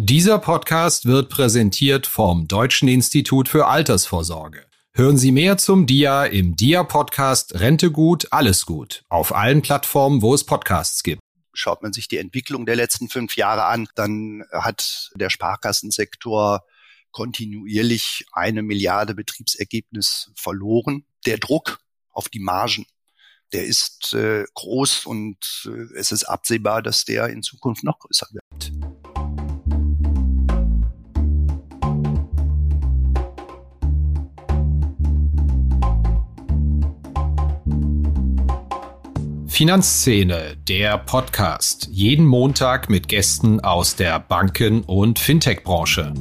[0.00, 4.64] Dieser Podcast wird präsentiert vom Deutschen Institut für Altersvorsorge.
[4.92, 9.02] Hören Sie mehr zum DIA im DIA-Podcast Rente gut, alles gut.
[9.08, 11.20] Auf allen Plattformen, wo es Podcasts gibt.
[11.52, 16.64] Schaut man sich die Entwicklung der letzten fünf Jahre an, dann hat der Sparkassensektor
[17.10, 21.06] kontinuierlich eine Milliarde Betriebsergebnis verloren.
[21.26, 21.80] Der Druck
[22.12, 22.86] auf die Margen,
[23.52, 28.28] der ist äh, groß und äh, es ist absehbar, dass der in Zukunft noch größer
[28.30, 28.77] wird.
[39.58, 41.88] Finanzszene, der Podcast.
[41.90, 46.14] Jeden Montag mit Gästen aus der Banken- und Fintech-Branche.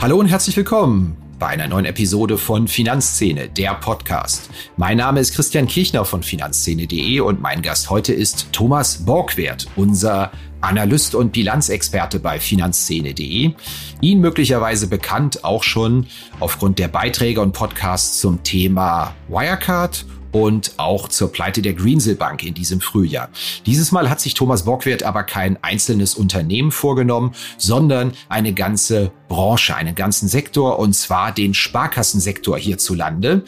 [0.00, 4.48] Hallo und herzlich willkommen bei einer neuen Episode von Finanzszene, der Podcast.
[4.76, 10.30] Mein Name ist Christian Kirchner von finanzszene.de und mein Gast heute ist Thomas Borgwert, unser
[10.62, 13.52] Analyst und Bilanzexperte bei finanzszene.de.
[14.00, 16.06] Ihnen möglicherweise bekannt auch schon
[16.40, 22.42] aufgrund der Beiträge und Podcasts zum Thema Wirecard und auch zur Pleite der Greensill Bank
[22.42, 23.28] in diesem Frühjahr.
[23.66, 29.74] Dieses Mal hat sich Thomas Bockwert aber kein einzelnes Unternehmen vorgenommen, sondern eine ganze Branche,
[29.74, 33.44] einen ganzen Sektor, und zwar den Sparkassensektor hierzulande,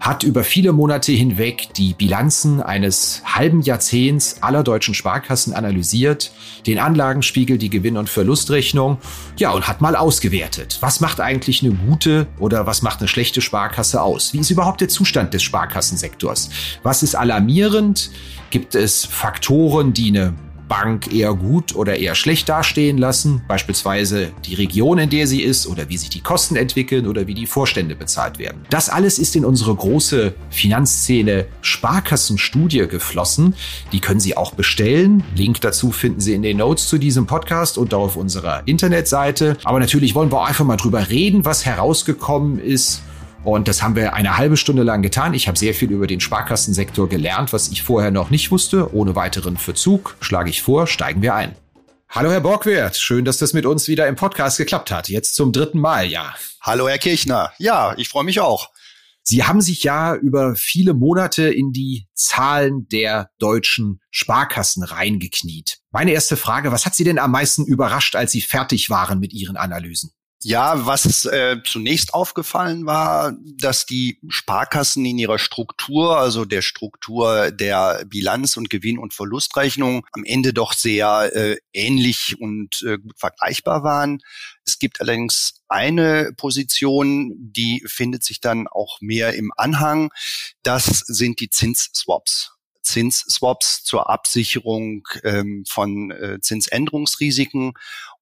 [0.00, 6.32] hat über viele Monate hinweg die Bilanzen eines halben Jahrzehnts aller deutschen Sparkassen analysiert,
[6.66, 8.96] den Anlagenspiegel, die Gewinn- und Verlustrechnung,
[9.36, 10.78] ja, und hat mal ausgewertet.
[10.80, 14.32] Was macht eigentlich eine gute oder was macht eine schlechte Sparkasse aus?
[14.32, 16.48] Wie ist überhaupt der Zustand des Sparkassensektors?
[16.82, 18.10] Was ist alarmierend?
[18.48, 20.32] Gibt es Faktoren, die eine
[20.68, 25.66] Bank eher gut oder eher schlecht dastehen lassen, beispielsweise die Region, in der sie ist
[25.66, 28.62] oder wie sich die Kosten entwickeln oder wie die Vorstände bezahlt werden.
[28.70, 33.54] Das alles ist in unsere große Finanzszene Sparkassenstudie geflossen.
[33.92, 35.22] Die können Sie auch bestellen.
[35.34, 39.56] Link dazu finden Sie in den Notes zu diesem Podcast und auf unserer Internetseite.
[39.64, 43.02] Aber natürlich wollen wir auch einfach mal drüber reden, was herausgekommen ist
[43.46, 45.32] und das haben wir eine halbe Stunde lang getan.
[45.32, 48.92] Ich habe sehr viel über den Sparkassensektor gelernt, was ich vorher noch nicht wusste.
[48.92, 51.54] Ohne weiteren Verzug schlage ich vor, steigen wir ein.
[52.08, 55.08] Hallo Herr Borgwert, schön, dass das mit uns wieder im Podcast geklappt hat.
[55.08, 56.34] Jetzt zum dritten Mal, ja.
[56.60, 57.52] Hallo Herr Kirchner.
[57.58, 58.70] Ja, ich freue mich auch.
[59.22, 65.78] Sie haben sich ja über viele Monate in die Zahlen der deutschen Sparkassen reingekniet.
[65.92, 69.32] Meine erste Frage, was hat Sie denn am meisten überrascht, als Sie fertig waren mit
[69.32, 70.10] Ihren Analysen?
[70.42, 77.50] Ja, was äh, zunächst aufgefallen war, dass die Sparkassen in ihrer Struktur, also der Struktur
[77.50, 83.18] der Bilanz- und Gewinn- und Verlustrechnung, am Ende doch sehr äh, ähnlich und äh, gut
[83.18, 84.20] vergleichbar waren.
[84.66, 90.10] Es gibt allerdings eine Position, die findet sich dann auch mehr im Anhang.
[90.62, 92.52] Das sind die Zinsswaps.
[92.86, 97.72] Zinsswaps zur Absicherung ähm, von äh, Zinsänderungsrisiken.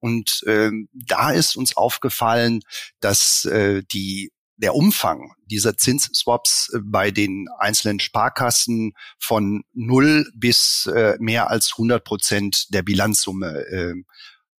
[0.04, 2.60] Und ähm, da ist uns aufgefallen,
[3.00, 10.84] dass äh, die der Umfang dieser Zinsswaps äh, bei den einzelnen Sparkassen von null bis
[10.94, 13.94] äh, mehr als 100 Prozent der Bilanzsumme äh,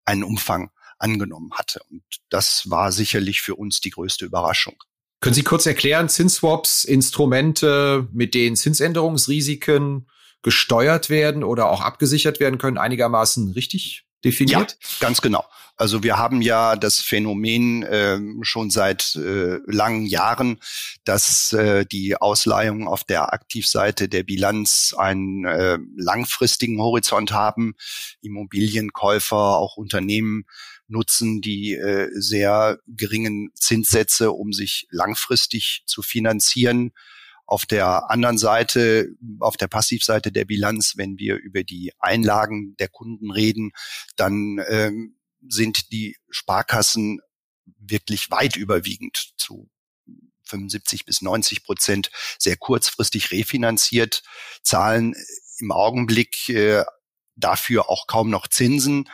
[0.04, 1.80] einen Umfang angenommen hatte.
[1.92, 4.74] Und das war sicherlich für uns die größte Überraschung.
[5.20, 10.10] Können Sie kurz erklären, Zinsswaps, Instrumente, mit denen Zinsänderungsrisiken
[10.42, 14.78] gesteuert werden oder auch abgesichert werden können, einigermaßen richtig definiert?
[14.82, 15.46] Ja, ganz genau.
[15.78, 20.60] Also wir haben ja das Phänomen äh, schon seit äh, langen Jahren,
[21.04, 27.76] dass äh, die Ausleihungen auf der Aktivseite der Bilanz einen äh, langfristigen Horizont haben.
[28.22, 30.46] Immobilienkäufer, auch Unternehmen
[30.88, 36.92] nutzen die äh, sehr geringen Zinssätze, um sich langfristig zu finanzieren.
[37.48, 42.90] Auf der anderen Seite, auf der Passivseite der Bilanz, wenn wir über die Einlagen der
[42.90, 43.72] Kunden reden,
[44.16, 45.18] dann ähm,
[45.48, 47.20] sind die Sparkassen
[47.78, 49.70] wirklich weit überwiegend zu
[50.46, 54.24] 75 bis 90 Prozent sehr kurzfristig refinanziert,
[54.64, 55.16] zahlen
[55.60, 56.84] im Augenblick äh,
[57.36, 59.10] dafür auch kaum noch Zinsen.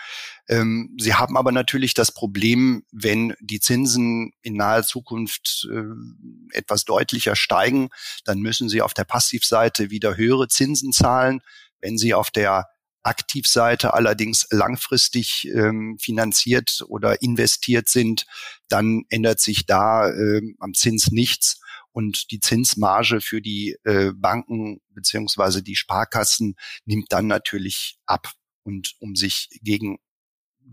[0.52, 6.84] Ähm, sie haben aber natürlich das Problem, wenn die Zinsen in naher Zukunft äh, etwas
[6.84, 7.90] deutlicher steigen,
[8.26, 11.40] dann müssen sie auf der Passivseite wieder höhere Zinsen zahlen.
[11.80, 12.68] Wenn sie auf der
[13.02, 18.26] Aktivseite allerdings langfristig ähm, finanziert oder investiert sind,
[18.68, 21.62] dann ändert sich da äh, am Zins nichts
[21.94, 28.34] und die Zinsmarge für die äh, Banken beziehungsweise die Sparkassen nimmt dann natürlich ab.
[28.64, 29.98] Und um sich gegen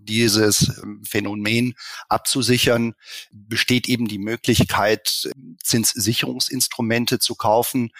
[0.09, 1.75] dieses ähm, Phänomen
[2.09, 2.95] abzusichern,
[3.31, 5.31] besteht eben die Möglichkeit,
[5.63, 7.91] Zinssicherungsinstrumente zu kaufen,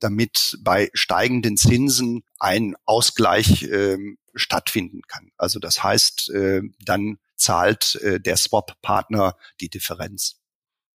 [0.00, 3.98] damit bei steigenden Zinsen ein Ausgleich äh,
[4.34, 5.30] stattfinden kann.
[5.36, 10.37] Also das heißt, äh, dann zahlt äh, der Swap-Partner die Differenz.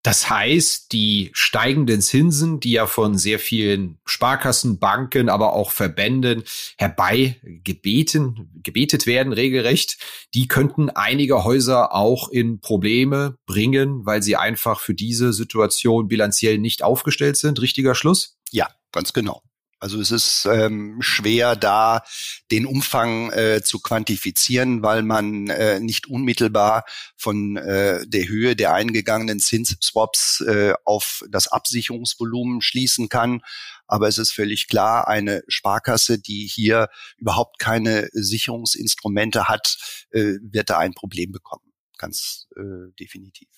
[0.04, 6.44] Das heißt, die steigenden Zinsen, die ja von sehr vielen Sparkassen, Banken, aber auch Verbänden
[6.76, 9.96] herbei gebeten, gebetet werden, regelrecht,
[10.34, 16.58] die könnten einige Häuser auch in Probleme bringen, weil sie einfach für diese Situation bilanziell
[16.58, 17.62] nicht aufgestellt sind.
[17.62, 18.36] Richtiger Schluss?
[18.50, 19.42] Ja, ganz genau.
[19.84, 22.04] Also es ist ähm, schwer, da
[22.50, 26.86] den Umfang äh, zu quantifizieren, weil man äh, nicht unmittelbar
[27.18, 33.42] von äh, der Höhe der eingegangenen Zinsswaps äh, auf das Absicherungsvolumen schließen kann.
[33.86, 36.88] Aber es ist völlig klar, eine Sparkasse, die hier
[37.18, 39.76] überhaupt keine Sicherungsinstrumente hat,
[40.12, 41.74] äh, wird da ein Problem bekommen.
[41.98, 43.48] Ganz äh, definitiv.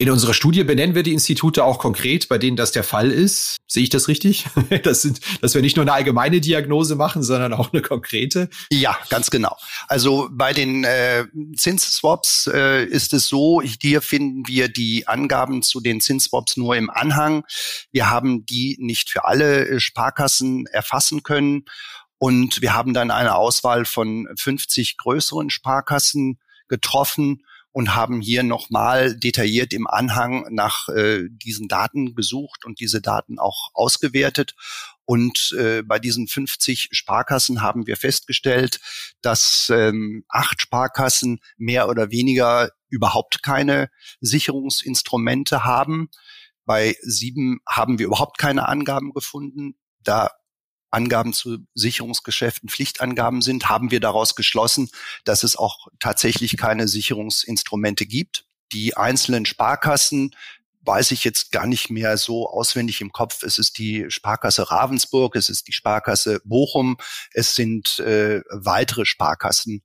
[0.00, 3.56] In unserer Studie benennen wir die Institute auch konkret, bei denen das der Fall ist.
[3.66, 4.46] Sehe ich das richtig?
[4.84, 8.48] Das sind, dass wir nicht nur eine allgemeine Diagnose machen, sondern auch eine konkrete.
[8.70, 9.56] Ja, ganz genau.
[9.88, 15.80] Also bei den äh, Zinsswaps äh, ist es so, hier finden wir die Angaben zu
[15.80, 17.44] den Zinsswaps nur im Anhang.
[17.90, 21.64] Wir haben die nicht für alle äh, Sparkassen erfassen können.
[22.18, 27.42] Und wir haben dann eine Auswahl von 50 größeren Sparkassen getroffen
[27.72, 33.38] und haben hier nochmal detailliert im Anhang nach äh, diesen Daten gesucht und diese Daten
[33.38, 34.54] auch ausgewertet.
[35.04, 38.80] Und äh, bei diesen 50 Sparkassen haben wir festgestellt,
[39.22, 43.90] dass ähm, acht Sparkassen mehr oder weniger überhaupt keine
[44.20, 46.10] Sicherungsinstrumente haben.
[46.64, 49.78] Bei sieben haben wir überhaupt keine Angaben gefunden.
[50.02, 50.30] Da
[50.90, 54.90] Angaben zu Sicherungsgeschäften Pflichtangaben sind, haben wir daraus geschlossen,
[55.24, 58.44] dass es auch tatsächlich keine Sicherungsinstrumente gibt.
[58.72, 60.34] Die einzelnen Sparkassen
[60.82, 63.42] weiß ich jetzt gar nicht mehr so auswendig im Kopf.
[63.42, 66.96] Es ist die Sparkasse Ravensburg, es ist die Sparkasse Bochum,
[67.32, 69.82] es sind äh, weitere Sparkassen,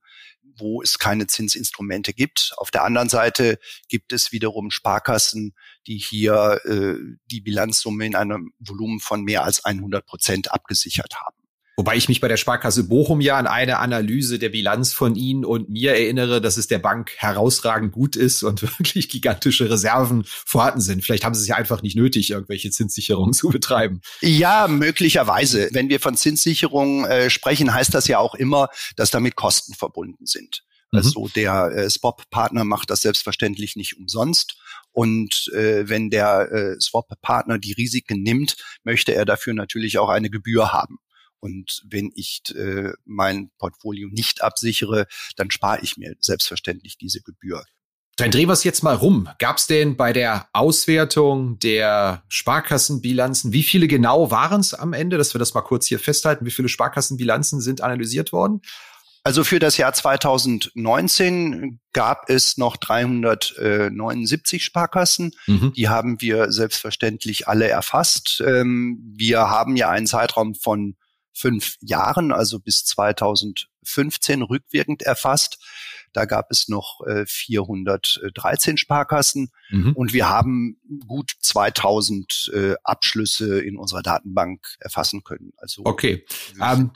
[0.57, 2.53] wo es keine Zinsinstrumente gibt.
[2.57, 5.53] Auf der anderen Seite gibt es wiederum Sparkassen,
[5.88, 6.95] die hier äh,
[7.25, 11.42] die Bilanzsumme in einem Volumen von mehr als 100 Prozent abgesichert haben.
[11.75, 15.43] Wobei ich mich bei der Sparkasse Bochum ja an eine Analyse der Bilanz von Ihnen
[15.43, 20.81] und mir erinnere, dass es der Bank herausragend gut ist und wirklich gigantische Reserven vorhanden
[20.81, 21.03] sind.
[21.03, 24.01] Vielleicht haben Sie es ja einfach nicht nötig, irgendwelche Zinssicherungen zu betreiben.
[24.21, 25.69] Ja, möglicherweise.
[25.71, 30.27] Wenn wir von Zinssicherungen äh, sprechen, heißt das ja auch immer, dass damit Kosten verbunden
[30.27, 30.63] sind.
[30.91, 30.97] Mhm.
[30.97, 34.57] Also der äh, Swap-Partner macht das selbstverständlich nicht umsonst.
[34.91, 40.29] Und äh, wenn der äh, Swap-Partner die Risiken nimmt, möchte er dafür natürlich auch eine
[40.29, 40.99] Gebühr haben.
[41.43, 47.65] Und wenn ich äh, mein Portfolio nicht absichere, dann spare ich mir selbstverständlich diese Gebühr.
[48.15, 49.27] Dann drehen wir es jetzt mal rum.
[49.39, 55.17] Gab es denn bei der Auswertung der Sparkassenbilanzen, wie viele genau waren es am Ende,
[55.17, 58.61] dass wir das mal kurz hier festhalten, wie viele Sparkassenbilanzen sind analysiert worden?
[59.25, 65.31] Also für das Jahr 2019 gab es noch 379 Sparkassen.
[65.47, 65.73] Mhm.
[65.75, 68.43] Die haben wir selbstverständlich alle erfasst.
[68.45, 70.95] Ähm, wir haben ja einen Zeitraum von
[71.33, 75.57] fünf Jahren, also bis 2015 rückwirkend erfasst.
[76.13, 79.94] Da gab es noch äh, 413 Sparkassen mhm.
[79.94, 80.77] und wir haben
[81.07, 85.53] gut 2000 äh, Abschlüsse in unserer Datenbank erfassen können.
[85.57, 86.24] Also okay.
[86.62, 86.91] Ähm,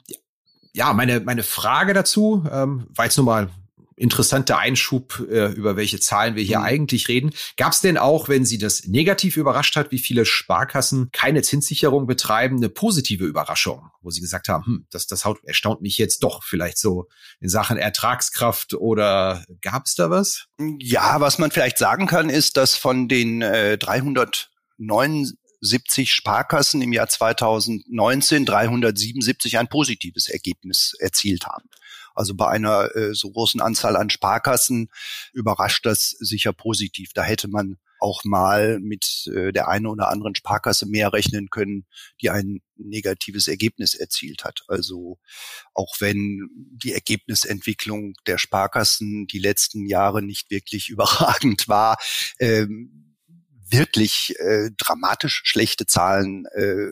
[0.73, 3.49] ja, meine meine Frage dazu ähm, war jetzt nur mal
[3.97, 6.65] interessanter Einschub, äh, über welche Zahlen wir hier mhm.
[6.65, 7.33] eigentlich reden.
[7.57, 12.05] Gab es denn auch, wenn Sie das negativ überrascht hat, wie viele Sparkassen keine Zinssicherung
[12.05, 16.43] betreiben, eine positive Überraschung, wo Sie gesagt haben, hm, das, das erstaunt mich jetzt doch
[16.43, 17.07] vielleicht so
[17.41, 20.45] in Sachen Ertragskraft oder gab es da was?
[20.79, 27.09] Ja, was man vielleicht sagen kann, ist, dass von den äh, 379 Sparkassen im Jahr
[27.09, 31.67] 2019 377 ein positives Ergebnis erzielt haben.
[32.17, 34.89] Also bei einer äh, so großen Anzahl an Sparkassen
[35.33, 37.11] überrascht das sicher positiv.
[37.13, 41.85] Da hätte man auch mal mit äh, der einen oder anderen Sparkasse mehr rechnen können,
[42.21, 44.61] die ein negatives Ergebnis erzielt hat.
[44.67, 45.19] Also
[45.73, 51.97] auch wenn die Ergebnisentwicklung der Sparkassen die letzten Jahre nicht wirklich überragend war,
[52.39, 53.15] ähm,
[53.69, 56.91] wirklich äh, dramatisch schlechte Zahlen äh,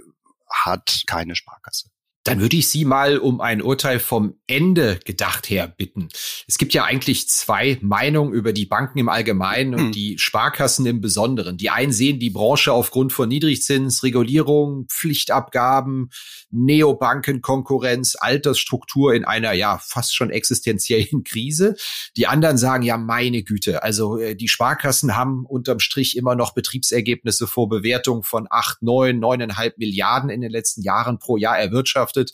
[0.49, 1.89] hat keine Sparkasse.
[2.25, 6.09] Dann würde ich Sie mal um ein Urteil vom Ende gedacht her bitten.
[6.47, 9.91] Es gibt ja eigentlich zwei Meinungen über die Banken im Allgemeinen und hm.
[9.91, 11.57] die Sparkassen im Besonderen.
[11.57, 16.09] Die einen sehen die Branche aufgrund von Niedrigzins, Regulierung, Pflichtabgaben,
[16.55, 21.75] Neobankenkonkurrenz, Altersstruktur in einer ja fast schon existenziellen Krise.
[22.17, 26.53] Die anderen sagen ja meine Güte, also äh, die Sparkassen haben unterm Strich immer noch
[26.53, 32.31] Betriebsergebnisse vor Bewertung von acht, neun, neuneinhalb Milliarden in den letzten Jahren pro Jahr erwirtschaftet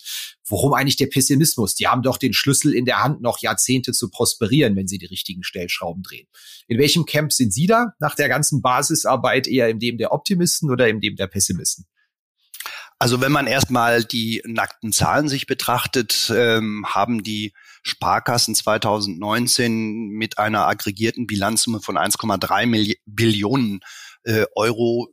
[0.52, 1.74] worum eigentlich der Pessimismus?
[1.76, 5.06] Die haben doch den Schlüssel in der Hand, noch Jahrzehnte zu prosperieren, wenn sie die
[5.06, 6.28] richtigen Stellschrauben drehen.
[6.68, 10.70] In welchem Camp sind Sie da nach der ganzen Basisarbeit eher in dem der Optimisten
[10.70, 11.86] oder in dem der Pessimisten?
[13.02, 20.38] Also wenn man erstmal die nackten Zahlen sich betrachtet, ähm, haben die Sparkassen 2019 mit
[20.38, 23.80] einer aggregierten Bilanzsumme von 1,3 Billionen
[24.24, 25.08] äh, Euro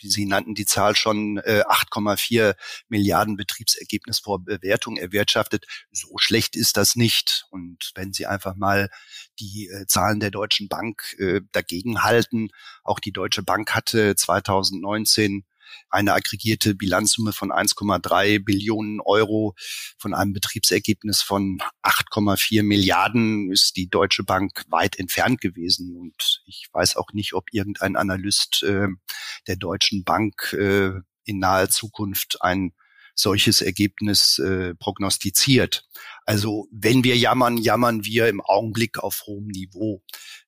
[0.00, 2.54] wie Sie nannten die Zahl schon, äh, 8,4
[2.88, 5.66] Milliarden Betriebsergebnis vor Bewertung erwirtschaftet.
[5.90, 7.46] So schlecht ist das nicht.
[7.50, 8.90] Und wenn Sie einfach mal
[9.40, 12.50] die äh, Zahlen der Deutschen Bank äh, dagegen halten,
[12.84, 15.44] auch die Deutsche Bank hatte 2019
[15.90, 19.54] eine aggregierte Bilanzsumme von 1,3 Billionen Euro
[19.98, 25.96] von einem Betriebsergebnis von 8,4 Milliarden ist die Deutsche Bank weit entfernt gewesen.
[25.96, 28.88] Und ich weiß auch nicht, ob irgendein Analyst äh,
[29.46, 30.92] der Deutschen Bank äh,
[31.24, 32.72] in naher Zukunft ein
[33.14, 35.86] solches Ergebnis äh, prognostiziert.
[36.24, 40.02] Also wenn wir jammern, jammern wir im Augenblick auf hohem Niveau.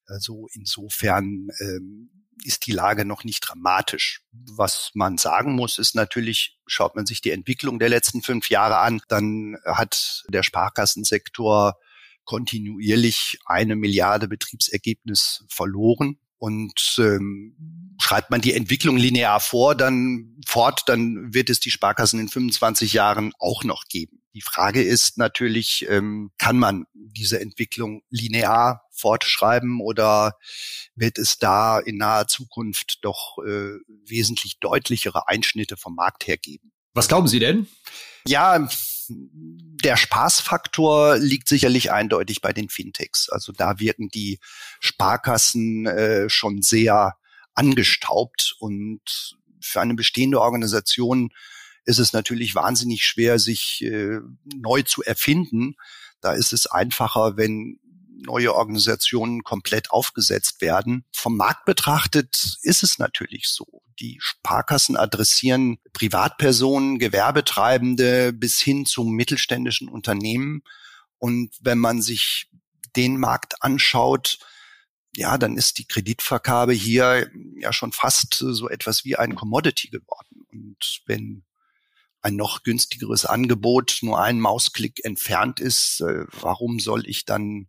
[0.07, 4.23] Also insofern ähm, ist die Lage noch nicht dramatisch.
[4.33, 8.79] Was man sagen muss, ist natürlich, schaut man sich die Entwicklung der letzten fünf Jahre
[8.79, 11.79] an, dann hat der Sparkassensektor
[12.25, 16.19] kontinuierlich eine Milliarde Betriebsergebnis verloren.
[16.39, 22.19] Und ähm, schreibt man die Entwicklung linear vor, dann fort, dann wird es die Sparkassen
[22.19, 24.23] in 25 Jahren auch noch geben.
[24.33, 30.37] Die Frage ist natürlich, ähm, kann man diese Entwicklung linear fortschreiben oder
[30.95, 36.73] wird es da in naher Zukunft doch äh, wesentlich deutlichere Einschnitte vom Markt her geben?
[36.95, 37.67] Was glauben Sie denn?
[38.27, 38.69] Ja,
[39.09, 43.29] der Spaßfaktor liegt sicherlich eindeutig bei den Fintechs.
[43.29, 44.39] Also da wirken die
[44.81, 47.17] Sparkassen äh, schon sehr
[47.55, 51.31] angestaubt und für eine bestehende Organisation
[51.85, 54.21] ist es natürlich wahnsinnig schwer, sich äh,
[54.57, 55.75] neu zu erfinden.
[56.21, 57.81] Da ist es einfacher, wenn
[58.23, 61.05] neue Organisationen komplett aufgesetzt werden.
[61.13, 63.83] Vom Markt betrachtet ist es natürlich so.
[63.99, 70.63] Die Sparkassen adressieren Privatpersonen, Gewerbetreibende bis hin zu mittelständischen Unternehmen.
[71.19, 72.51] Und wenn man sich
[72.97, 74.39] den Markt anschaut,
[75.17, 80.47] ja, dann ist die Kreditvergabe hier ja schon fast so etwas wie ein Commodity geworden.
[80.51, 81.45] Und wenn
[82.23, 87.69] ein noch günstigeres Angebot nur einen Mausklick entfernt ist, äh, warum soll ich dann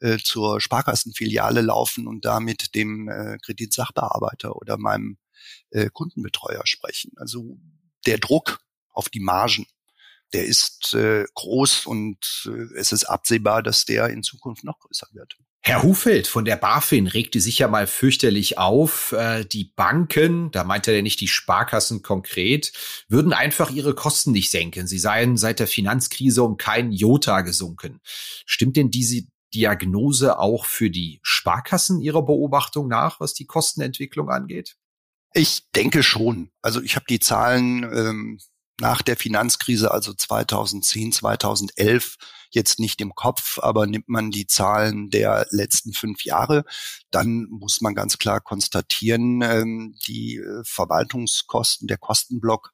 [0.00, 5.18] äh, zur Sparkassenfiliale laufen und da mit dem äh, Kreditsachbearbeiter oder meinem
[5.70, 7.12] äh, Kundenbetreuer sprechen?
[7.16, 7.58] Also
[8.06, 8.60] der Druck
[8.92, 9.66] auf die Margen,
[10.32, 15.08] der ist äh, groß und äh, es ist absehbar, dass der in Zukunft noch größer
[15.12, 15.36] wird.
[15.62, 19.10] Herr Hufeld von der BaFin regte sich ja mal fürchterlich auf.
[19.10, 22.72] Äh, die Banken, da meinte er nicht die Sparkassen konkret,
[23.08, 24.86] würden einfach ihre Kosten nicht senken.
[24.86, 28.00] Sie seien seit der Finanzkrise um kein Jota gesunken.
[28.04, 29.26] Stimmt denn diese
[29.56, 34.76] Diagnose auch für die Sparkassen Ihrer Beobachtung nach, was die Kostenentwicklung angeht?
[35.32, 36.50] Ich denke schon.
[36.60, 38.38] Also ich habe die Zahlen ähm,
[38.78, 42.16] nach der Finanzkrise, also 2010, 2011,
[42.50, 46.64] jetzt nicht im Kopf, aber nimmt man die Zahlen der letzten fünf Jahre,
[47.10, 52.72] dann muss man ganz klar konstatieren, ähm, die äh, Verwaltungskosten, der Kostenblock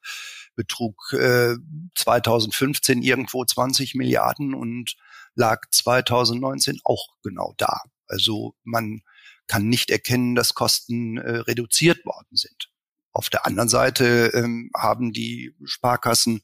[0.55, 1.55] betrug äh,
[1.95, 4.97] 2015 irgendwo 20 Milliarden und
[5.35, 7.81] lag 2019 auch genau da.
[8.07, 9.01] Also man
[9.47, 12.69] kann nicht erkennen, dass Kosten äh, reduziert worden sind.
[13.11, 16.41] Auf der anderen Seite ähm, haben die Sparkassen,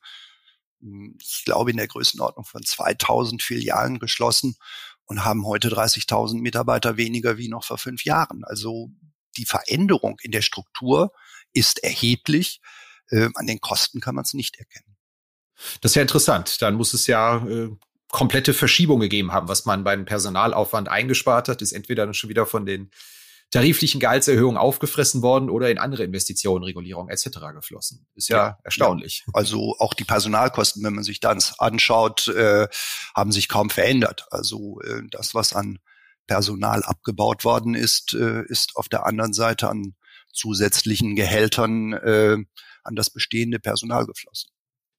[0.81, 4.55] hm, ich glaube, in der Größenordnung von 2000 Filialen geschlossen
[5.05, 8.43] und haben heute 30.000 Mitarbeiter weniger wie noch vor fünf Jahren.
[8.43, 8.91] Also
[9.37, 11.11] die Veränderung in der Struktur
[11.53, 12.61] ist erheblich.
[13.09, 14.97] Äh, an den Kosten kann man es nicht erkennen.
[15.81, 16.61] Das ist ja interessant.
[16.61, 17.69] Dann muss es ja äh,
[18.09, 22.45] komplette Verschiebung gegeben haben, was man beim Personalaufwand eingespart hat, ist entweder dann schon wieder
[22.45, 22.91] von den
[23.51, 27.29] tariflichen Gehaltserhöhungen aufgefressen worden oder in andere Investitionen, Regulierung etc.
[27.53, 28.05] geflossen.
[28.15, 29.23] Ist ja, ja erstaunlich.
[29.25, 29.33] Ja.
[29.33, 32.67] Also auch die Personalkosten, wenn man sich das anschaut, äh,
[33.15, 34.27] haben sich kaum verändert.
[34.29, 35.79] Also äh, das, was an
[36.27, 39.95] Personal abgebaut worden ist, äh, ist auf der anderen Seite an
[40.31, 42.37] zusätzlichen Gehältern äh,
[42.83, 44.51] an das bestehende Personal geflossen.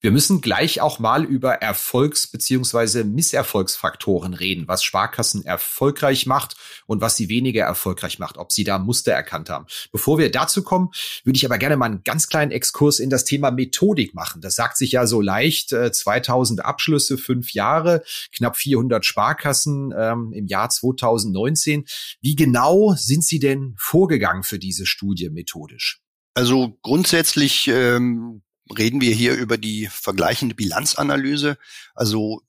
[0.03, 7.03] Wir müssen gleich auch mal über Erfolgs- beziehungsweise Misserfolgsfaktoren reden, was Sparkassen erfolgreich macht und
[7.03, 9.67] was sie weniger erfolgreich macht, ob sie da Muster erkannt haben.
[9.93, 10.89] Bevor wir dazu kommen,
[11.25, 14.41] würde ich aber gerne mal einen ganz kleinen Exkurs in das Thema Methodik machen.
[14.41, 18.03] Das sagt sich ja so leicht, 2000 äh, Abschlüsse, fünf Jahre,
[18.35, 21.85] knapp 400 Sparkassen ähm, im Jahr 2019.
[22.23, 26.01] Wie genau sind Sie denn vorgegangen für diese Studie methodisch?
[26.33, 28.43] Also grundsätzlich ähm,
[28.77, 31.57] reden wir hier über die vergleichende Bilanzanalyse.
[31.95, 32.43] Also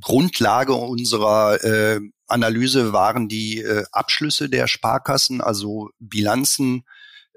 [0.00, 6.84] Grundlage unserer äh, Analyse waren die äh, Abschlüsse der Sparkassen, also Bilanzen,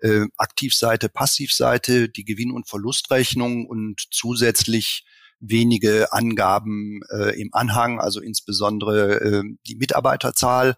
[0.02, 5.06] äh, Aktivseite, Passivseite, die Gewinn- und Verlustrechnung und zusätzlich
[5.40, 10.76] wenige Angaben äh, im Anhang, also insbesondere äh, die Mitarbeiterzahl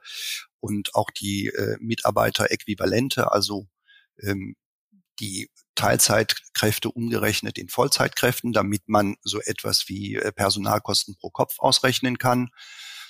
[0.60, 3.68] und auch die äh, Mitarbeiteräquivalente, also
[4.22, 4.56] ähm,
[5.22, 12.18] die Teilzeitkräfte umgerechnet in Vollzeitkräften, damit man so etwas wie äh, Personalkosten pro Kopf ausrechnen
[12.18, 12.50] kann.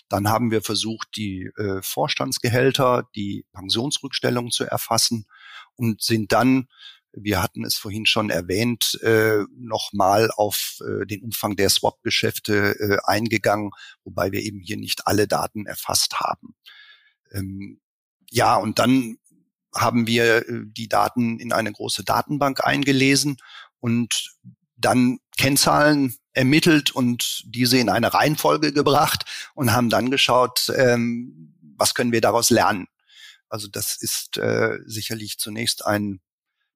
[0.09, 5.25] Dann haben wir versucht, die äh, Vorstandsgehälter, die Pensionsrückstellung zu erfassen
[5.75, 6.67] und sind dann,
[7.13, 12.97] wir hatten es vorhin schon erwähnt, äh, nochmal auf äh, den Umfang der Swap-Geschäfte äh,
[13.03, 13.71] eingegangen,
[14.03, 16.55] wobei wir eben hier nicht alle Daten erfasst haben.
[17.31, 17.79] Ähm,
[18.29, 19.17] ja, und dann
[19.73, 23.37] haben wir äh, die Daten in eine große Datenbank eingelesen
[23.79, 24.33] und
[24.75, 31.93] dann Kennzahlen ermittelt und diese in eine Reihenfolge gebracht und haben dann geschaut, ähm, was
[31.93, 32.87] können wir daraus lernen.
[33.49, 36.21] Also das ist äh, sicherlich zunächst ein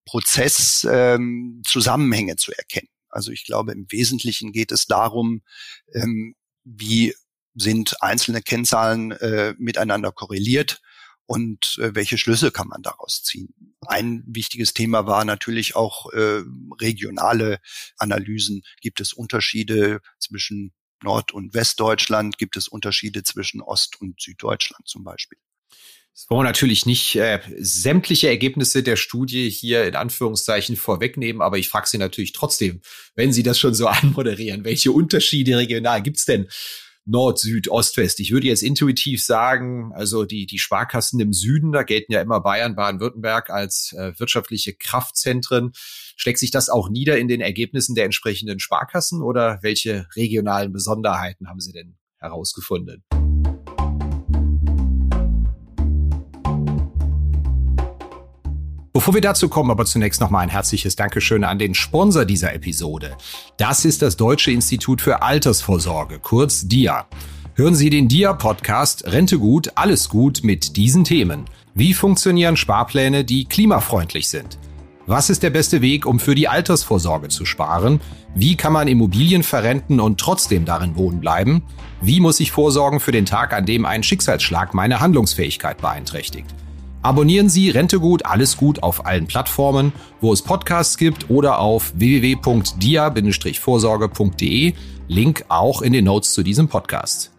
[0.05, 2.89] Prozess, ähm, Zusammenhänge zu erkennen.
[3.09, 5.41] Also ich glaube, im Wesentlichen geht es darum,
[5.93, 7.15] ähm, wie
[7.55, 10.81] sind einzelne Kennzahlen äh, miteinander korreliert
[11.25, 13.53] und äh, welche Schlüsse kann man daraus ziehen.
[13.87, 16.43] Ein wichtiges Thema war natürlich auch äh,
[16.79, 17.59] regionale
[17.97, 18.61] Analysen.
[18.81, 22.37] Gibt es Unterschiede zwischen Nord- und Westdeutschland?
[22.37, 25.37] Gibt es Unterschiede zwischen Ost- und Süddeutschland zum Beispiel?
[26.13, 31.57] Es wollen wir natürlich nicht äh, sämtliche Ergebnisse der Studie hier in Anführungszeichen vorwegnehmen, aber
[31.57, 32.79] ich frage Sie natürlich trotzdem,
[33.15, 36.47] wenn Sie das schon so anmoderieren, welche Unterschiede regional gibt's denn
[37.07, 38.19] Nord, Süd, Ost, West.
[38.19, 42.41] Ich würde jetzt intuitiv sagen, also die, die Sparkassen im Süden, da gelten ja immer
[42.41, 45.71] Bayern, Baden-Württemberg als äh, wirtschaftliche Kraftzentren.
[45.75, 51.47] Schlägt sich das auch nieder in den Ergebnissen der entsprechenden Sparkassen oder welche regionalen Besonderheiten
[51.47, 53.03] haben Sie denn herausgefunden?
[58.95, 62.53] Bevor wir dazu kommen, aber zunächst noch mal ein herzliches Dankeschön an den Sponsor dieser
[62.53, 63.17] Episode.
[63.57, 67.05] Das ist das Deutsche Institut für Altersvorsorge, kurz DIA.
[67.55, 71.43] Hören Sie den DIA-Podcast Rente gut, alles gut mit diesen Themen.
[71.73, 74.57] Wie funktionieren Sparpläne, die klimafreundlich sind?
[75.07, 77.99] Was ist der beste Weg, um für die Altersvorsorge zu sparen?
[78.33, 81.63] Wie kann man Immobilien verrenten und trotzdem darin wohnen bleiben?
[81.99, 86.55] Wie muss ich vorsorgen für den Tag, an dem ein Schicksalsschlag meine Handlungsfähigkeit beeinträchtigt?
[87.05, 94.73] Abonnieren Sie Rentegut alles gut auf allen Plattformen, wo es Podcasts gibt oder auf www.dia-vorsorge.de.
[95.07, 97.31] Link auch in den Notes zu diesem Podcast.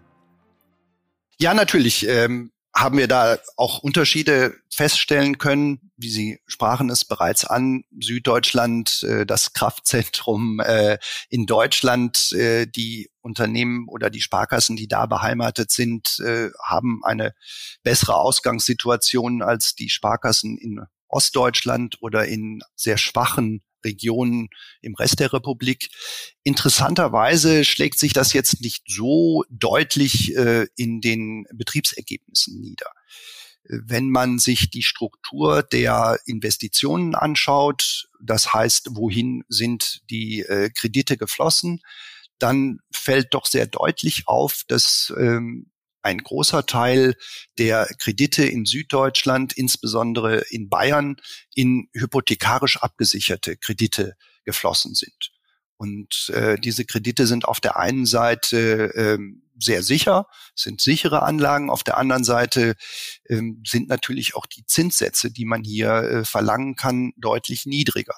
[1.41, 2.07] Ja, natürlich.
[2.07, 5.86] Ähm haben wir da auch Unterschiede feststellen können.
[5.97, 10.99] Wie Sie sprachen es bereits an, Süddeutschland, äh, das Kraftzentrum äh,
[11.31, 17.35] in Deutschland, äh, die Unternehmen oder die Sparkassen, die da beheimatet sind, äh, haben eine
[17.83, 24.49] bessere Ausgangssituation als die Sparkassen in Ostdeutschland oder in sehr schwachen Regionen
[24.83, 25.89] im Rest der Republik.
[26.43, 32.91] Interessanterweise schlägt sich das jetzt nicht so deutlich äh, in den Betriebsergebnissen nieder.
[33.69, 41.17] Wenn man sich die Struktur der Investitionen anschaut, das heißt, wohin sind die äh, Kredite
[41.17, 41.81] geflossen,
[42.39, 45.71] dann fällt doch sehr deutlich auf, dass ähm,
[46.03, 47.15] ein großer Teil
[47.59, 51.17] der Kredite in Süddeutschland, insbesondere in Bayern,
[51.55, 55.33] in hypothekarisch abgesicherte Kredite geflossen sind.
[55.77, 59.19] Und äh, diese Kredite sind auf der einen Seite äh,
[59.59, 61.71] sehr sicher, sind sichere Anlagen.
[61.71, 62.75] Auf der anderen Seite
[63.25, 68.17] äh, sind natürlich auch die Zinssätze, die man hier äh, verlangen kann, deutlich niedriger.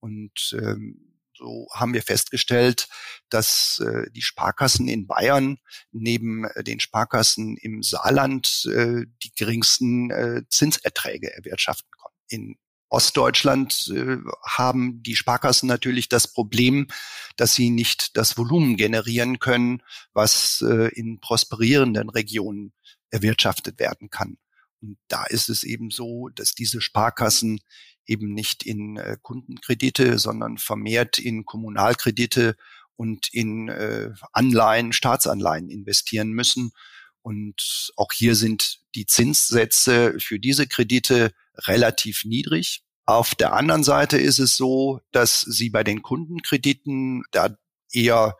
[0.00, 1.08] Und ähm,
[1.38, 2.88] so haben wir festgestellt,
[3.28, 5.58] dass äh, die Sparkassen in Bayern
[5.92, 12.18] neben äh, den Sparkassen im Saarland äh, die geringsten äh, Zinserträge erwirtschaften konnten.
[12.28, 12.58] In
[12.90, 16.88] Ostdeutschland äh, haben die Sparkassen natürlich das Problem,
[17.36, 22.72] dass sie nicht das Volumen generieren können, was äh, in prosperierenden Regionen
[23.10, 24.38] erwirtschaftet werden kann.
[24.80, 27.60] Und da ist es eben so, dass diese Sparkassen
[28.06, 32.56] eben nicht in äh, Kundenkredite, sondern vermehrt in Kommunalkredite
[32.96, 33.70] und in
[34.32, 36.72] Anleihen, Staatsanleihen investieren müssen.
[37.22, 41.30] Und auch hier sind die Zinssätze für diese Kredite
[41.66, 42.82] relativ niedrig.
[43.06, 47.56] Auf der anderen Seite ist es so, dass sie bei den Kundenkrediten da
[47.90, 48.36] eher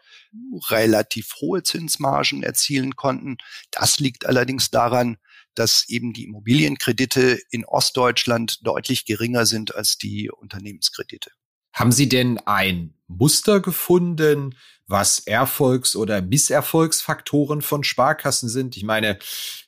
[0.69, 3.39] relativ hohe Zinsmargen erzielen konnten.
[3.71, 5.17] Das liegt allerdings daran,
[5.55, 11.31] dass eben die Immobilienkredite in Ostdeutschland deutlich geringer sind als die Unternehmenskredite.
[11.73, 14.55] Haben Sie denn ein Muster gefunden,
[14.87, 18.77] was Erfolgs- oder Misserfolgsfaktoren von Sparkassen sind?
[18.77, 19.19] Ich meine,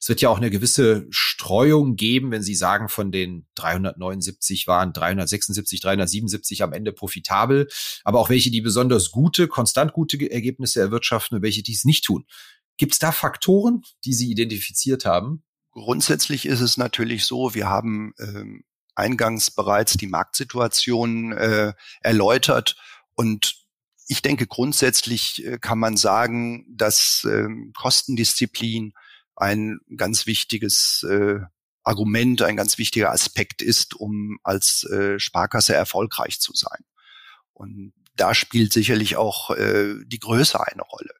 [0.00, 4.92] es wird ja auch eine gewisse Streuung geben, wenn Sie sagen, von den 379 waren
[4.92, 7.68] 376, 377 am Ende profitabel,
[8.04, 12.04] aber auch welche, die besonders gute, konstant gute Ergebnisse erwirtschaften und welche, die es nicht
[12.04, 12.24] tun.
[12.78, 15.42] Gibt es da Faktoren, die Sie identifiziert haben?
[15.72, 22.76] Grundsätzlich ist es natürlich so, wir haben ähm, eingangs bereits die Marktsituation äh, erläutert.
[23.20, 23.66] Und
[24.06, 28.94] ich denke, grundsätzlich äh, kann man sagen, dass äh, Kostendisziplin
[29.36, 31.40] ein ganz wichtiges äh,
[31.82, 36.82] Argument, ein ganz wichtiger Aspekt ist, um als äh, Sparkasse erfolgreich zu sein.
[37.52, 41.12] Und da spielt sicherlich auch äh, die Größe eine Rolle.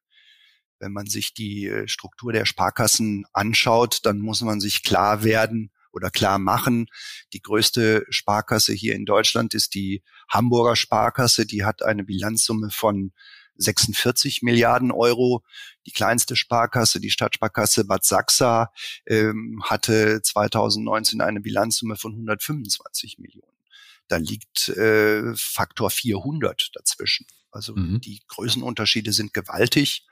[0.78, 5.70] Wenn man sich die äh, Struktur der Sparkassen anschaut, dann muss man sich klar werden,
[5.92, 6.86] oder klar machen.
[7.32, 11.46] Die größte Sparkasse hier in Deutschland ist die Hamburger Sparkasse.
[11.46, 13.12] Die hat eine Bilanzsumme von
[13.56, 15.42] 46 Milliarden Euro.
[15.86, 18.72] Die kleinste Sparkasse, die Stadtsparkasse Bad Sachsa,
[19.06, 23.46] ähm, hatte 2019 eine Bilanzsumme von 125 Millionen.
[24.08, 27.26] Da liegt äh, Faktor 400 dazwischen.
[27.52, 28.00] Also mhm.
[28.00, 30.06] die Größenunterschiede sind gewaltig.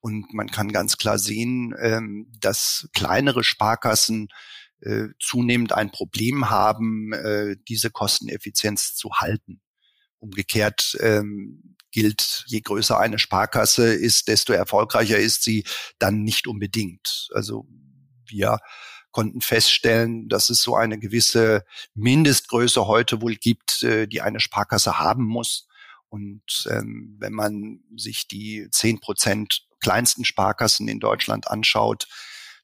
[0.00, 4.28] Und man kann ganz klar sehen, ähm, dass kleinere Sparkassen
[4.82, 9.60] äh, zunehmend ein Problem haben, äh, diese Kosteneffizienz zu halten.
[10.18, 15.64] Umgekehrt ähm, gilt, je größer eine Sparkasse ist, desto erfolgreicher ist sie
[15.98, 17.28] dann nicht unbedingt.
[17.32, 17.66] Also
[18.26, 18.58] wir
[19.12, 21.64] konnten feststellen, dass es so eine gewisse
[21.94, 25.68] Mindestgröße heute wohl gibt, äh, die eine Sparkasse haben muss.
[26.08, 32.08] Und ähm, wenn man sich die zehn Prozent kleinsten Sparkassen in Deutschland anschaut,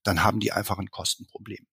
[0.03, 1.67] dann haben die einfach ein Kostenproblem.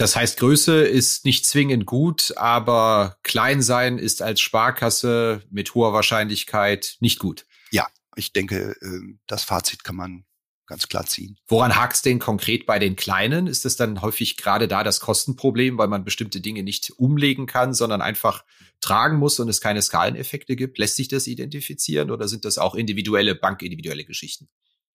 [0.00, 5.92] Das heißt, Größe ist nicht zwingend gut, aber klein sein ist als Sparkasse mit hoher
[5.92, 7.44] Wahrscheinlichkeit nicht gut.
[7.70, 7.86] Ja,
[8.16, 10.24] ich denke, ähm, das Fazit kann man
[10.64, 11.36] ganz klar ziehen.
[11.46, 13.46] Woran hakt es denn konkret bei den Kleinen?
[13.46, 17.74] Ist es dann häufig gerade da das Kostenproblem, weil man bestimmte Dinge nicht umlegen kann,
[17.74, 18.46] sondern einfach
[18.80, 20.78] tragen muss und es keine Skaleneffekte gibt?
[20.78, 24.48] Lässt sich das identifizieren oder sind das auch individuelle, bankindividuelle Geschichten?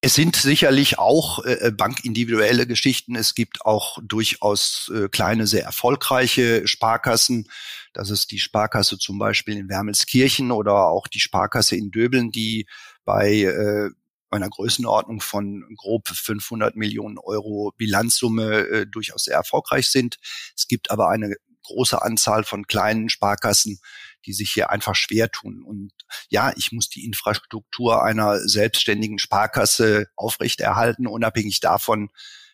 [0.05, 3.15] Es sind sicherlich auch äh, bankindividuelle Geschichten.
[3.15, 7.49] Es gibt auch durchaus äh, kleine, sehr erfolgreiche Sparkassen.
[7.91, 12.67] Das ist die Sparkasse zum Beispiel in Wermelskirchen oder auch die Sparkasse in Döbeln, die
[13.03, 13.89] bei äh,
[14.29, 20.17] einer Größenordnung von grob 500 Millionen Euro Bilanzsumme äh, durchaus sehr erfolgreich sind.
[20.55, 23.79] Es gibt aber eine große Anzahl von kleinen Sparkassen,
[24.25, 25.63] die sich hier einfach schwer tun.
[25.63, 25.91] Und
[26.29, 32.09] ja, ich muss die Infrastruktur einer selbstständigen Sparkasse aufrechterhalten, unabhängig davon,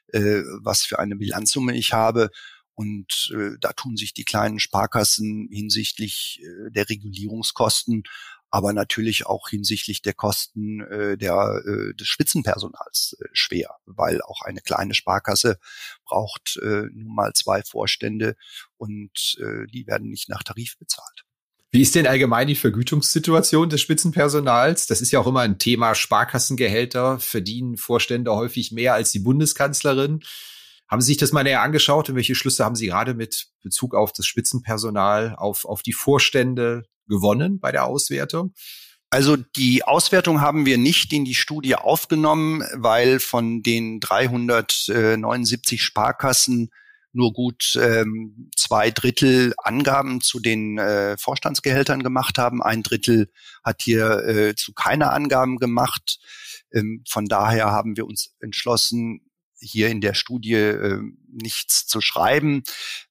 [0.08, 2.30] äh, was für eine Bilanzsumme ich habe.
[2.74, 8.04] Und äh, da tun sich die kleinen Sparkassen hinsichtlich äh, der Regulierungskosten,
[8.52, 14.42] aber natürlich auch hinsichtlich der Kosten äh, der, äh, des Spitzenpersonals äh, schwer, weil auch
[14.42, 15.58] eine kleine Sparkasse
[16.04, 18.36] braucht äh, nun mal zwei Vorstände
[18.78, 21.24] und äh, die werden nicht nach Tarif bezahlt.
[21.74, 24.88] Wie ist denn allgemein die Vergütungssituation des Spitzenpersonals?
[24.88, 25.96] Das ist ja auch immer ein Thema.
[25.96, 30.20] Sparkassengehälter verdienen Vorstände häufig mehr als die Bundeskanzlerin.
[30.90, 33.96] Haben Sie sich das mal näher angeschaut und welche Schlüsse haben Sie gerade mit Bezug
[33.96, 38.54] auf das Spitzenpersonal, auf, auf die Vorstände gewonnen bei der Auswertung?
[39.10, 46.70] Also die Auswertung haben wir nicht in die Studie aufgenommen, weil von den 379 Sparkassen
[47.14, 52.62] nur gut ähm, zwei Drittel Angaben zu den äh, Vorstandsgehältern gemacht haben.
[52.62, 53.30] Ein Drittel
[53.64, 56.20] hat hier äh, zu keine Angaben gemacht.
[56.74, 59.22] Ähm, von daher haben wir uns entschlossen,
[59.60, 62.64] hier in der Studie äh, nichts zu schreiben.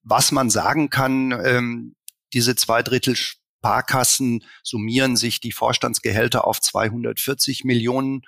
[0.03, 1.95] Was man sagen kann, ähm,
[2.33, 8.23] diese zwei Drittel Sparkassen summieren sich die Vorstandsgehälter auf 240 Millionen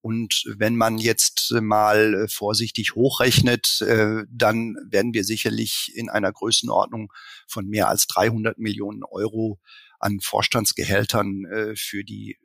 [0.00, 6.32] und wenn man jetzt mal äh, vorsichtig hochrechnet, äh, dann werden wir sicherlich in einer
[6.32, 7.12] Größenordnung
[7.46, 9.58] von mehr als 300 Millionen Euro
[9.98, 12.38] an Vorstandsgehältern äh, für die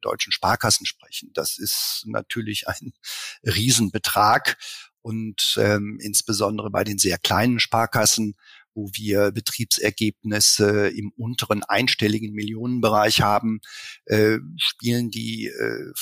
[0.00, 1.30] deutschen Sparkassen sprechen.
[1.34, 2.94] Das ist natürlich ein
[3.44, 4.56] Riesenbetrag
[5.02, 8.34] und ähm, insbesondere bei den sehr kleinen Sparkassen
[8.78, 13.60] wo wir Betriebsergebnisse im unteren einstelligen Millionenbereich haben,
[14.04, 15.92] äh, spielen die äh,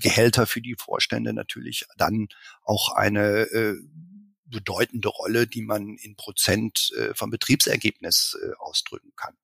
[0.00, 2.28] Gehälter für die Vorstände natürlich dann
[2.62, 3.76] auch eine äh,
[4.44, 9.34] bedeutende Rolle, die man in Prozent äh, vom Betriebsergebnis äh, ausdrücken kann.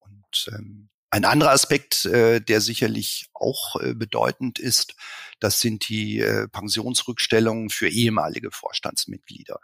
[0.00, 4.94] Und ähm, ein anderer Aspekt, äh, der sicherlich auch äh, bedeutend ist,
[5.40, 9.60] das sind die äh, Pensionsrückstellungen für ehemalige Vorstandsmitglieder.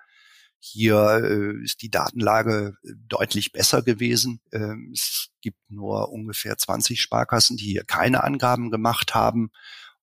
[0.60, 4.40] Hier äh, ist die Datenlage äh, deutlich besser gewesen.
[4.52, 9.50] Ähm, es gibt nur ungefähr 20 Sparkassen, die hier keine Angaben gemacht haben.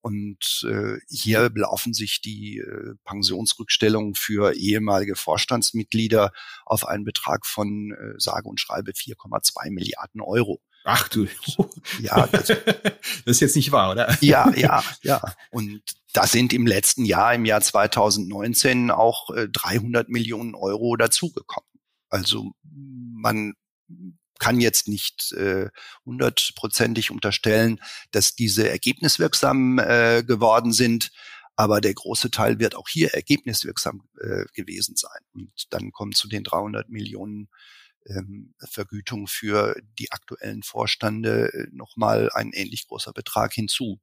[0.05, 6.31] Und äh, hier belaufen sich die äh, Pensionsrückstellungen für ehemalige Vorstandsmitglieder
[6.63, 10.61] auf einen Betrag von äh, sage und schreibe 4,2 Milliarden Euro.
[10.83, 11.25] Ach du,
[11.99, 12.93] ja, das, das
[13.25, 14.15] ist jetzt nicht wahr, oder?
[14.21, 15.23] Ja, ja, ja.
[15.49, 15.81] Und
[16.13, 21.67] da sind im letzten Jahr, im Jahr 2019, auch äh, 300 Millionen Euro dazugekommen.
[22.09, 23.55] Also man
[24.45, 25.69] kann jetzt nicht äh,
[26.05, 27.81] hundertprozentig unterstellen,
[28.12, 31.12] dass diese ergebniswirksam äh, geworden sind,
[31.55, 35.19] aber der große Teil wird auch hier ergebniswirksam äh, gewesen sein.
[35.34, 37.49] Und dann kommt zu den 300 Millionen
[38.05, 43.99] ähm, Vergütung für die aktuellen Vorstände äh, nochmal ein ähnlich großer Betrag hinzu.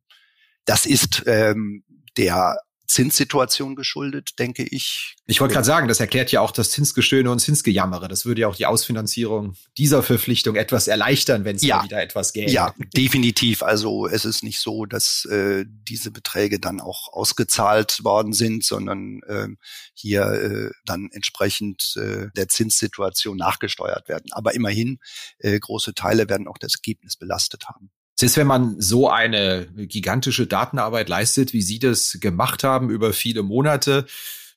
[0.65, 1.85] Das ist ähm,
[2.17, 5.17] der Zinssituation geschuldet, denke ich.
[5.27, 8.09] Ich wollte gerade sagen, das erklärt ja auch das Zinsgestöhne und Zinsgejammere.
[8.09, 12.33] Das würde ja auch die Ausfinanzierung dieser Verpflichtung etwas erleichtern, wenn es ja, wieder etwas
[12.33, 12.51] gäbe.
[12.51, 13.63] Ja, definitiv.
[13.63, 19.21] Also es ist nicht so, dass äh, diese Beträge dann auch ausgezahlt worden sind, sondern
[19.27, 19.49] äh,
[19.95, 24.33] hier äh, dann entsprechend äh, der Zinssituation nachgesteuert werden.
[24.33, 24.99] Aber immerhin,
[25.39, 27.91] äh, große Teile werden auch das Ergebnis belastet haben.
[28.23, 33.43] Selbst wenn man so eine gigantische Datenarbeit leistet, wie Sie das gemacht haben über viele
[33.43, 34.07] Monate,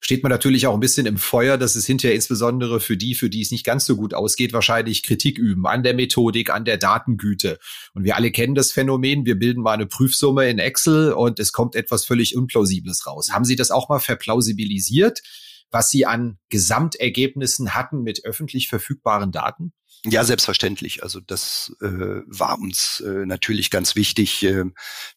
[0.01, 3.27] steht man natürlich auch ein bisschen im Feuer, dass es hinterher insbesondere für die, für
[3.27, 6.77] die es nicht ganz so gut ausgeht, wahrscheinlich Kritik üben an der Methodik, an der
[6.77, 7.57] Datengüte.
[7.95, 11.51] Und wir alle kennen das Phänomen, wir bilden mal eine Prüfsumme in Excel und es
[11.51, 13.31] kommt etwas völlig Unplausibles raus.
[13.31, 15.23] Haben Sie das auch mal verplausibilisiert,
[15.71, 19.73] was Sie an Gesamtergebnissen hatten mit öffentlich verfügbaren Daten?
[20.05, 21.03] Ja, selbstverständlich.
[21.03, 24.43] Also das äh, war uns äh, natürlich ganz wichtig.
[24.43, 24.65] Äh,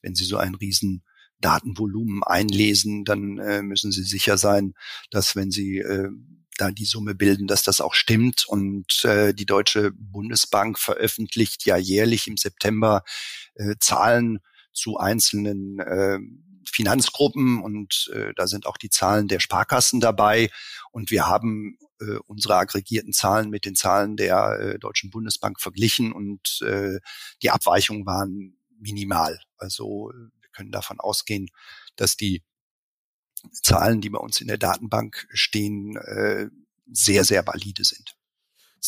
[0.03, 1.05] wenn Sie so einen riesen
[1.41, 4.75] Datenvolumen einlesen, dann äh, müssen Sie sicher sein,
[5.11, 6.09] dass wenn Sie äh,
[6.57, 8.45] da die Summe bilden, dass das auch stimmt.
[8.47, 13.03] Und äh, die Deutsche Bundesbank veröffentlicht ja jährlich im September
[13.55, 14.41] äh, Zahlen
[14.73, 16.19] zu einzelnen äh,
[16.69, 20.51] Finanzgruppen und äh, da sind auch die Zahlen der Sparkassen dabei.
[20.93, 26.13] Und wir haben äh, unsere aggregierten Zahlen mit den Zahlen der äh, Deutschen Bundesbank verglichen
[26.13, 26.99] und äh,
[27.43, 29.41] die Abweichungen waren minimal.
[29.57, 31.49] Also wir können davon ausgehen,
[31.97, 32.43] dass die
[33.53, 36.49] Zahlen, die bei uns in der Datenbank stehen, äh,
[36.91, 38.18] sehr, sehr valide sind.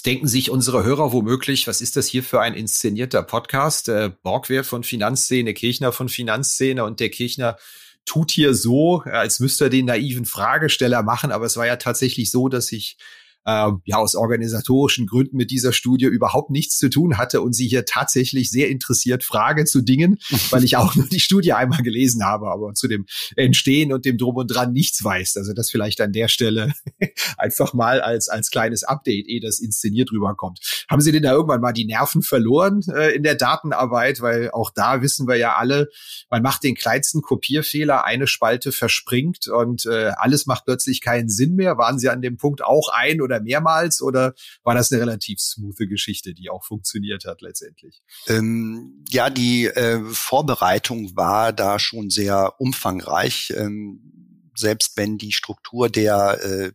[0.01, 3.91] Jetzt denken sich unsere Hörer womöglich, was ist das hier für ein inszenierter Podcast?
[3.91, 7.59] Äh, Borgwehr von Finanzszene, Kirchner von Finanzszene und der Kirchner
[8.07, 12.31] tut hier so, als müsste er den naiven Fragesteller machen, aber es war ja tatsächlich
[12.31, 12.97] so, dass ich
[13.45, 17.67] äh, ja aus organisatorischen Gründen mit dieser Studie überhaupt nichts zu tun hatte und sie
[17.67, 20.19] hier tatsächlich sehr interessiert frage zu Dingen,
[20.51, 24.19] weil ich auch nur die Studie einmal gelesen habe, aber zu dem Entstehen und dem
[24.19, 25.37] Drum und Dran nichts weiß.
[25.37, 26.73] Also das vielleicht an der Stelle
[27.39, 30.61] einfach mal als, als kleines Update, eh das inszeniert rüberkommt.
[30.89, 34.21] Haben Sie denn da irgendwann mal die Nerven verloren äh, in der Datenarbeit?
[34.21, 35.89] Weil auch da wissen wir ja alle,
[36.31, 41.55] man macht den kleinsten Kopierfehler, eine Spalte verspringt und äh, alles macht plötzlich keinen Sinn
[41.55, 41.79] mehr.
[41.79, 45.87] Waren Sie an dem Punkt auch ein oder mehrmals oder war das eine relativ smoothe
[45.87, 48.03] Geschichte, die auch funktioniert hat letztendlich?
[48.27, 53.53] Ähm, ja, die äh, Vorbereitung war da schon sehr umfangreich.
[53.57, 56.73] Ähm, selbst wenn die Struktur der äh,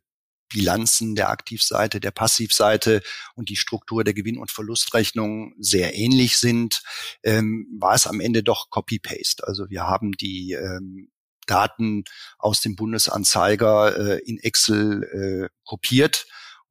[0.49, 3.01] Bilanzen der Aktivseite, der Passivseite
[3.35, 6.81] und die Struktur der Gewinn- und Verlustrechnung sehr ähnlich sind,
[7.23, 9.45] ähm, war es am Ende doch Copy-Paste.
[9.45, 11.11] Also wir haben die ähm,
[11.45, 12.03] Daten
[12.37, 16.25] aus dem Bundesanzeiger äh, in Excel äh, kopiert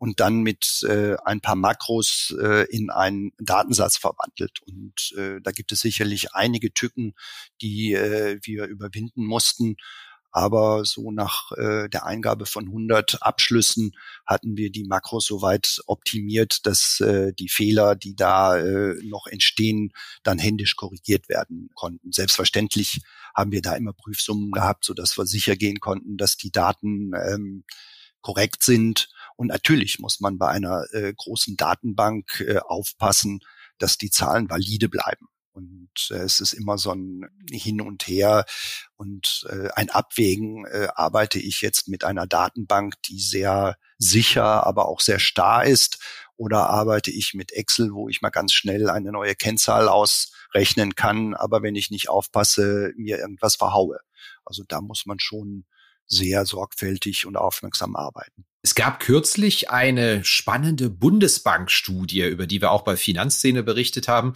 [0.04, 4.60] und dann mit äh, ein paar Makros äh, in einen Datensatz verwandelt.
[4.66, 7.14] Und äh, da gibt es sicherlich einige Tücken,
[7.62, 9.76] die äh, wir überwinden mussten.
[10.30, 13.92] Aber so nach äh, der Eingabe von 100 Abschlüssen
[14.26, 19.90] hatten wir die Makros soweit optimiert, dass äh, die Fehler, die da äh, noch entstehen,
[20.22, 22.12] dann händisch korrigiert werden konnten.
[22.12, 23.00] Selbstverständlich
[23.34, 27.12] haben wir da immer Prüfsummen gehabt, so dass wir sicher gehen konnten, dass die Daten
[27.14, 27.64] ähm,
[28.20, 33.40] korrekt sind und natürlich muss man bei einer äh, großen Datenbank äh, aufpassen,
[33.78, 35.26] dass die Zahlen valide bleiben.
[35.52, 38.44] Und äh, es ist immer so ein Hin und Her
[38.96, 40.66] und äh, ein Abwägen.
[40.66, 45.98] Äh, arbeite ich jetzt mit einer Datenbank, die sehr sicher, aber auch sehr starr ist,
[46.36, 51.34] oder arbeite ich mit Excel, wo ich mal ganz schnell eine neue Kennzahl ausrechnen kann,
[51.34, 54.00] aber wenn ich nicht aufpasse, mir irgendwas verhaue.
[54.44, 55.64] Also da muss man schon
[56.06, 58.44] sehr sorgfältig und aufmerksam arbeiten.
[58.66, 64.32] Es gab kürzlich eine spannende Bundesbank-Studie, über die wir auch bei Finanzszene berichtet haben.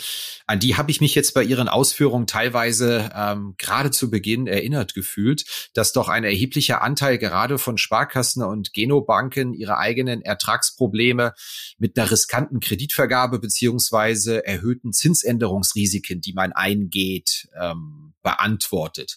[0.46, 4.92] An die habe ich mich jetzt bei Ihren Ausführungen teilweise ähm, gerade zu Beginn erinnert
[4.92, 11.32] gefühlt, dass doch ein erheblicher Anteil gerade von Sparkassen und Genobanken ihre eigenen Ertragsprobleme
[11.78, 19.16] mit einer riskanten Kreditvergabe beziehungsweise erhöhten Zinsänderungsrisiken, die man eingeht, ähm, beantwortet.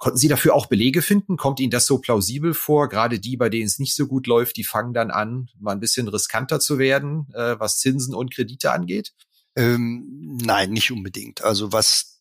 [0.00, 1.36] Konnten Sie dafür auch Belege finden?
[1.36, 2.88] Kommt Ihnen das so plausibel vor?
[2.88, 5.80] Gerade die, bei denen es nicht so gut läuft, die fangen dann an, mal ein
[5.80, 9.12] bisschen riskanter zu werden, äh, was Zinsen und Kredite angeht?
[9.56, 11.44] Ähm, nein, nicht unbedingt.
[11.44, 12.20] Also was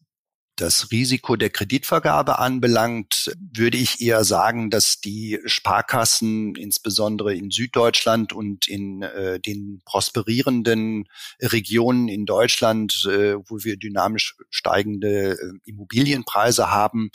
[0.59, 8.33] das Risiko der Kreditvergabe anbelangt, würde ich eher sagen, dass die Sparkassen insbesondere in Süddeutschland
[8.33, 11.07] und in äh, den prosperierenden
[11.41, 17.09] Regionen in Deutschland, äh, wo wir dynamisch steigende äh, Immobilienpreise haben,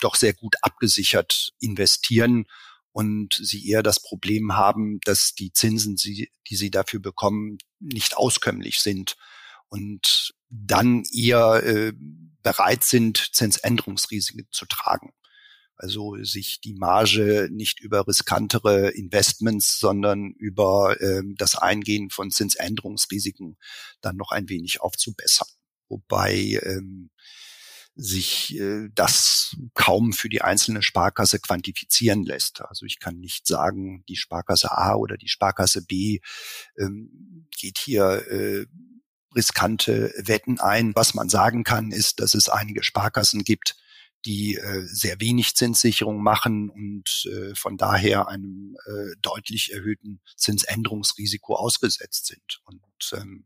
[0.00, 2.46] doch sehr gut abgesichert investieren
[2.92, 8.80] und sie eher das Problem haben, dass die Zinsen, die sie dafür bekommen, nicht auskömmlich
[8.80, 9.16] sind
[9.68, 11.92] und dann eher äh,
[12.42, 15.12] bereit sind, Zinsänderungsrisiken zu tragen.
[15.76, 23.58] Also sich die Marge nicht über riskantere Investments, sondern über äh, das Eingehen von Zinsänderungsrisiken
[24.00, 25.46] dann noch ein wenig aufzubessern.
[25.88, 27.10] Wobei ähm,
[28.00, 32.62] sich äh, das kaum für die einzelne Sparkasse quantifizieren lässt.
[32.62, 36.20] Also ich kann nicht sagen, die Sparkasse A oder die Sparkasse B
[36.78, 38.66] ähm, geht hier äh,
[39.34, 40.94] riskante Wetten ein.
[40.94, 43.76] Was man sagen kann, ist, dass es einige Sparkassen gibt,
[44.24, 51.56] die äh, sehr wenig Zinssicherung machen und äh, von daher einem äh, deutlich erhöhten Zinsänderungsrisiko
[51.56, 52.60] ausgesetzt sind.
[52.64, 53.44] Und ähm,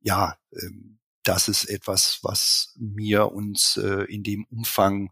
[0.00, 5.10] ja, ähm, das ist etwas, was mir uns äh, in dem Umfang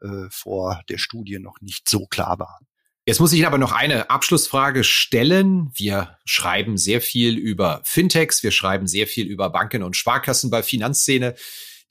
[0.00, 2.60] äh, vor der Studie noch nicht so klar war.
[3.04, 5.70] Jetzt muss ich Ihnen aber noch eine Abschlussfrage stellen.
[5.74, 10.62] Wir schreiben sehr viel über Fintechs, wir schreiben sehr viel über Banken und Sparkassen bei
[10.62, 11.36] Finanzszene.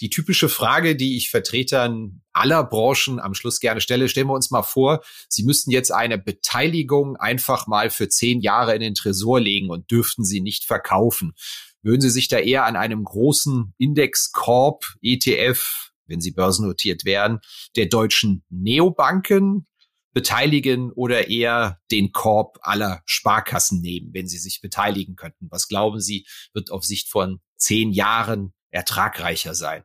[0.01, 4.51] Die typische Frage, die ich Vertretern aller Branchen am Schluss gerne stelle, stellen wir uns
[4.51, 9.39] mal vor, Sie müssten jetzt eine Beteiligung einfach mal für zehn Jahre in den Tresor
[9.39, 11.33] legen und dürften sie nicht verkaufen.
[11.81, 17.39] Würden Sie sich da eher an einem großen Index-Korb, ETF, wenn sie börsennotiert wären,
[17.75, 19.67] der deutschen Neobanken
[20.13, 25.47] beteiligen oder eher den Korb aller Sparkassen nehmen, wenn sie sich beteiligen könnten?
[25.51, 29.83] Was glauben Sie, wird auf Sicht von zehn Jahren ertragreicher sein?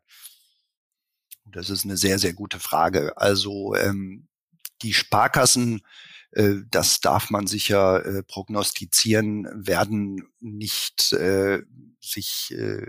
[1.44, 3.16] Das ist eine sehr, sehr gute Frage.
[3.16, 4.29] Also ähm,
[4.83, 5.83] die Sparkassen
[6.33, 11.62] äh, das darf man sicher äh, prognostizieren, werden nicht äh,
[12.00, 12.87] sich äh,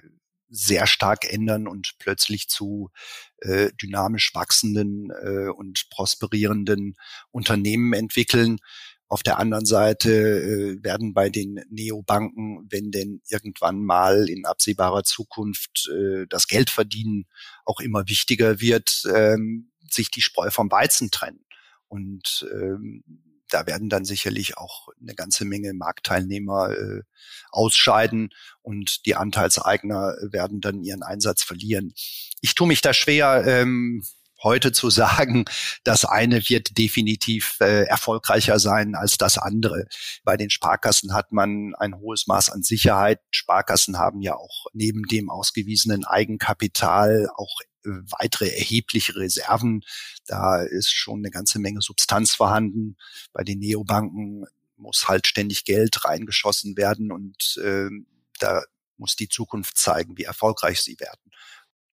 [0.50, 2.92] sehr stark ändern und plötzlich zu
[3.38, 6.96] äh, dynamisch wachsenden äh, und prosperierenden
[7.32, 8.58] Unternehmen entwickeln.
[9.12, 15.04] Auf der anderen Seite äh, werden bei den Neobanken, wenn denn irgendwann mal in absehbarer
[15.04, 17.26] Zukunft äh, das Geld verdienen
[17.66, 21.44] auch immer wichtiger wird, ähm, sich die Spreu vom Weizen trennen.
[21.90, 23.04] Und ähm,
[23.50, 27.02] da werden dann sicherlich auch eine ganze Menge Marktteilnehmer äh,
[27.52, 28.30] ausscheiden
[28.62, 31.94] und die Anteilseigner werden dann ihren Einsatz verlieren.
[32.40, 34.06] Ich tue mich da schwer, ähm,
[34.44, 35.46] heute zu sagen,
[35.84, 39.86] das eine wird definitiv äh, erfolgreicher sein als das andere.
[40.24, 43.20] Bei den Sparkassen hat man ein hohes Maß an Sicherheit.
[43.32, 49.84] Sparkassen haben ja auch neben dem ausgewiesenen Eigenkapital auch weitere erhebliche Reserven.
[50.26, 52.98] Da ist schon eine ganze Menge Substanz vorhanden.
[53.34, 54.46] Bei den Neobanken
[54.78, 57.90] muss halt ständig Geld reingeschossen werden und äh,
[58.40, 58.64] da
[58.98, 61.32] muss die Zukunft zeigen, wie erfolgreich sie werden.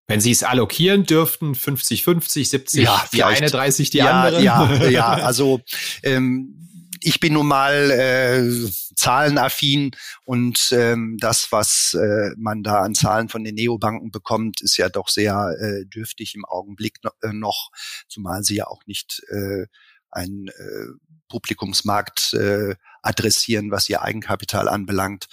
[0.08, 4.42] Wenn Sie es allokieren dürften, 50, 50, 70, ja, die eine 30, die ja, andere?
[4.42, 5.60] Ja, ja, also
[6.02, 6.58] ähm,
[7.02, 9.90] ich bin nun mal äh, zahlenaffin
[10.24, 14.88] und ähm, das, was äh, man da an Zahlen von den Neobanken bekommt, ist ja
[14.88, 17.70] doch sehr äh, dürftig im Augenblick no, äh, noch,
[18.08, 19.66] zumal sie ja auch nicht äh,
[20.10, 20.86] einen äh,
[21.28, 25.26] Publikumsmarkt äh, adressieren, was ihr Eigenkapital anbelangt.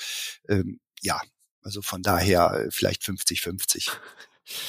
[0.49, 1.21] Ähm, ja,
[1.61, 3.91] also von daher äh, vielleicht 50-50.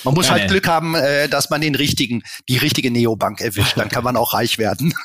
[0.05, 3.77] Man muss halt Glück haben, äh, dass man den richtigen, die richtige Neobank erwischt.
[3.77, 4.95] Dann kann man auch reich werden.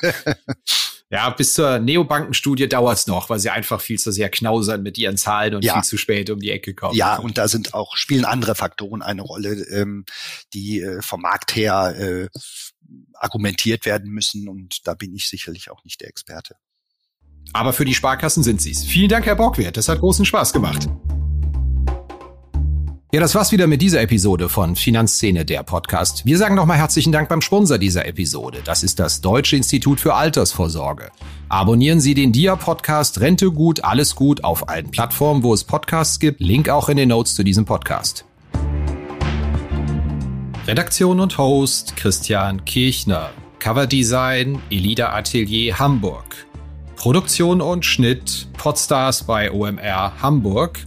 [1.12, 5.18] Ja, bis zur Neobankenstudie dauert's noch, weil sie einfach viel zu sehr knausern mit ihren
[5.18, 5.74] Zahlen und ja.
[5.74, 6.96] viel zu spät um die Ecke kommen.
[6.96, 10.06] Ja, und da sind auch, spielen andere Faktoren eine Rolle, ähm,
[10.54, 12.28] die äh, vom Markt her äh,
[13.12, 14.48] argumentiert werden müssen.
[14.48, 16.56] Und da bin ich sicherlich auch nicht der Experte.
[17.52, 18.82] Aber für die Sparkassen sind sie's.
[18.82, 19.76] Vielen Dank, Herr Borgwert.
[19.76, 20.88] Das hat großen Spaß gemacht.
[23.14, 26.24] Ja, das war's wieder mit dieser Episode von Finanzszene, der Podcast.
[26.24, 28.60] Wir sagen nochmal herzlichen Dank beim Sponsor dieser Episode.
[28.64, 31.10] Das ist das Deutsche Institut für Altersvorsorge.
[31.50, 36.40] Abonnieren Sie den DIA-Podcast Rente gut, alles gut auf allen Plattformen, wo es Podcasts gibt.
[36.40, 38.24] Link auch in den Notes zu diesem Podcast.
[40.66, 43.28] Redaktion und Host Christian Kirchner.
[43.58, 46.46] Coverdesign Elida Atelier Hamburg.
[46.96, 50.86] Produktion und Schnitt Podstars bei OMR Hamburg.